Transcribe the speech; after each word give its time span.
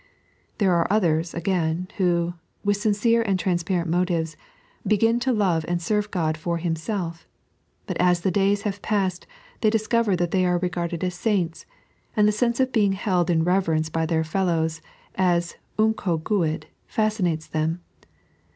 There 0.57 0.73
are 0.73 0.87
others, 0.91 1.35
again, 1.35 1.87
who, 1.97 2.33
with 2.63 2.77
sincere 2.77 3.21
and 3.21 3.37
trans 3.39 3.61
parent 3.61 3.87
motives, 3.87 4.35
began 4.87 5.19
to 5.19 5.31
love 5.31 5.63
and 5.67 5.79
serve 5.79 6.09
God 6.09 6.37
for 6.37 6.57
Himself; 6.57 7.27
but 7.85 7.97
as 7.99 8.21
the 8.21 8.31
days 8.31 8.63
have 8.63 8.81
passed 8.81 9.27
they 9.59 9.69
discover 9.69 10.15
that 10.15 10.31
they 10.31 10.43
are 10.43 10.57
regarded 10.57 11.03
as 11.03 11.13
saints, 11.13 11.67
and 12.17 12.27
the 12.27 12.31
sense 12.31 12.59
of 12.59 12.71
being 12.71 12.93
held 12.93 13.29
in 13.29 13.43
reverence 13.43 13.89
by 13.91 14.07
their 14.07 14.23
fellows 14.23 14.81
as" 15.13 15.55
unco' 15.77 16.17
guid" 16.17 16.65
fascinates 16.87 17.45
them. 17.45 17.81